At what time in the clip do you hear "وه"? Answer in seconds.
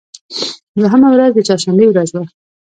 2.13-2.23